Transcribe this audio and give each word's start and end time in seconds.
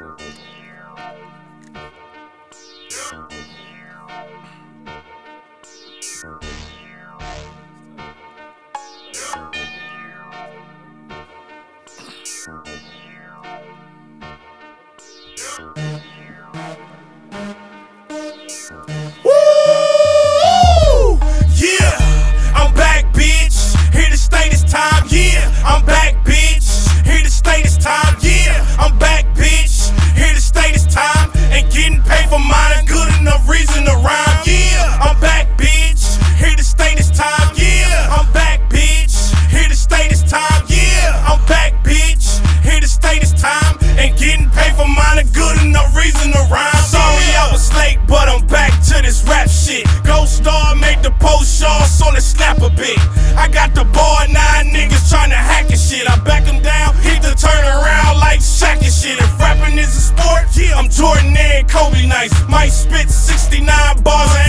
Woo! 0.00 0.53
Shit. 49.64 49.86
Ghost 50.04 50.44
Star 50.44 50.76
made 50.76 51.02
the 51.02 51.10
post 51.18 51.48
show, 51.60 51.78
so 51.88 52.12
let's 52.12 52.26
snap 52.26 52.58
a 52.58 52.68
bit. 52.68 52.98
I 53.36 53.48
got 53.48 53.74
the 53.74 53.84
boy, 53.84 54.22
nine 54.28 54.68
niggas 54.68 55.08
trying 55.08 55.30
to 55.30 55.40
hack 55.40 55.70
and 55.70 55.80
shit. 55.80 56.04
I 56.08 56.16
back 56.20 56.44
them 56.44 56.60
down, 56.60 56.94
hit 57.00 57.22
the 57.22 57.32
turn 57.32 57.64
around 57.64 58.20
like 58.20 58.40
Shaq 58.40 58.84
and 58.84 58.92
shit. 58.92 59.18
If 59.18 59.40
rapping 59.40 59.78
is 59.78 59.96
a 59.96 60.04
sport, 60.12 60.44
yeah, 60.54 60.76
I'm 60.76 60.88
Jordan 60.88 61.36
and 61.36 61.68
Kobe 61.68 62.06
nice. 62.06 62.32
Might 62.48 62.72
spit 62.72 63.08
69 63.08 63.64
bars 64.02 64.43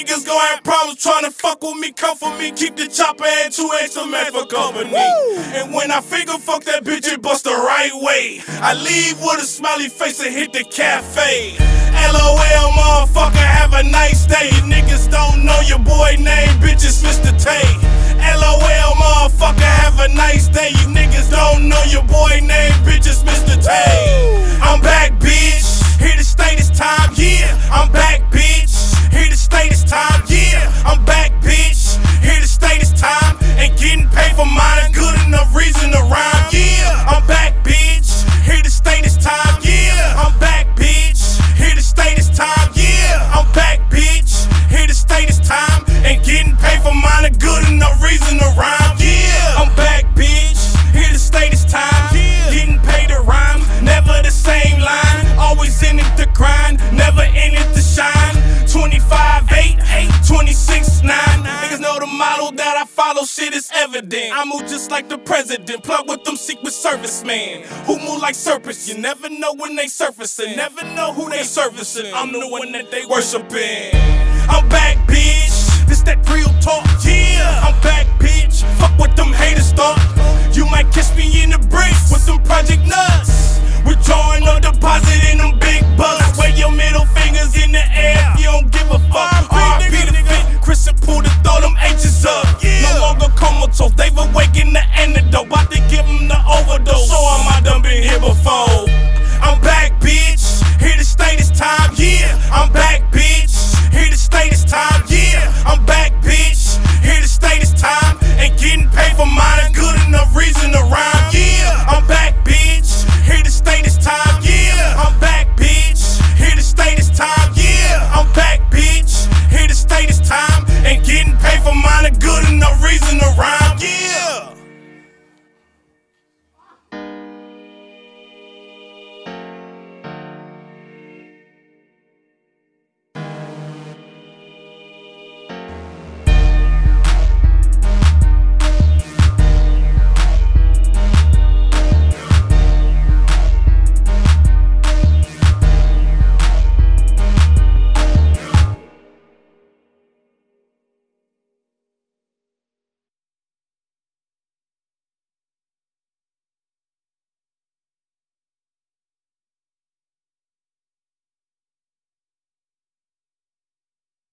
niggas 0.00 0.26
gon' 0.26 0.40
have 0.40 0.64
problems 0.64 1.02
trying 1.02 1.24
to 1.24 1.30
fuck 1.30 1.62
with 1.62 1.76
me, 1.76 1.92
come 1.92 2.16
for 2.16 2.34
me, 2.38 2.50
keep 2.52 2.76
the 2.76 2.88
chopper 2.88 3.24
and 3.24 3.52
two 3.52 3.68
extra 3.82 4.06
men 4.06 4.32
for 4.32 4.46
company. 4.46 4.94
And 4.96 5.74
when 5.74 5.90
I 5.90 6.00
finger 6.00 6.38
fuck 6.38 6.64
that 6.64 6.84
bitch, 6.84 7.06
it 7.06 7.20
bust 7.20 7.44
the 7.44 7.50
right 7.50 7.92
way. 7.94 8.40
I 8.48 8.74
leave 8.74 9.20
with 9.20 9.42
a 9.42 9.46
smiley 9.46 9.88
face 9.88 10.20
and 10.24 10.32
hit 10.32 10.52
the 10.52 10.64
cafe. 10.64 11.56
LOL, 12.12 12.70
motherfucker, 12.72 13.36
have 13.36 13.74
a 13.74 13.82
nice 13.82 14.24
day. 14.26 14.48
You 14.48 14.62
niggas 14.72 15.10
don't 15.10 15.44
know 15.44 15.60
your 15.66 15.80
boy 15.80 16.16
name, 16.18 16.48
bitch, 16.64 16.84
it's 16.84 17.02
Mista 17.02 17.32
Te'. 17.32 17.76
LOL, 18.40 18.94
motherfucker, 18.96 19.60
have 19.60 20.00
a 20.00 20.08
nice 20.14 20.48
day. 20.48 20.70
You 20.70 20.88
niggas 20.96 21.30
don't 21.30 21.68
know 21.68 21.82
your 21.88 22.04
boy 22.04 22.40
name, 22.40 22.72
bitch, 22.88 23.06
it's 23.06 23.22
Mista 23.24 23.56
Te'. 23.56 23.99
26, 60.26 61.02
9. 61.02 61.10
Niggas 61.10 61.80
know 61.80 61.98
the 61.98 62.06
model 62.06 62.52
that 62.52 62.76
I 62.76 62.84
follow, 62.86 63.24
shit 63.24 63.52
is 63.52 63.70
evident. 63.74 64.32
I 64.32 64.44
move 64.44 64.62
just 64.68 64.90
like 64.90 65.08
the 65.08 65.18
president, 65.18 65.82
plug 65.82 66.08
with 66.08 66.24
them 66.24 66.36
secret 66.36 66.72
service 66.72 67.24
man. 67.24 67.64
who 67.84 67.98
move 67.98 68.20
like 68.22 68.34
serpents. 68.34 68.88
You 68.88 68.98
never 68.98 69.28
know 69.28 69.54
when 69.54 69.76
they 69.76 69.86
surfacing, 69.86 70.56
never 70.56 70.84
know 70.94 71.12
who 71.12 71.28
they 71.30 71.42
servicing. 71.42 72.12
I'm 72.14 72.32
the 72.32 72.48
one 72.48 72.72
that 72.72 72.90
they 72.90 73.04
worshiping. 73.06 73.90
I'm 74.48 74.68
back, 74.68 74.96
bitch. 75.06 75.86
This 75.88 76.02
that 76.02 76.18
real 76.30 76.48
talk, 76.60 76.86
yeah. 77.04 77.66
I'm 77.66 77.80
back, 77.82 78.06
bitch. 78.18 78.62
Fuck 78.78 78.98
what 78.98 79.16
them 79.16 79.32
haters 79.32 79.72
thought. 79.72 79.98
You 80.54 80.66
might 80.66 80.90
catch 80.92 81.14
me 81.16 81.42
in 81.42 81.50
the 81.50 81.58
bricks 81.58 82.10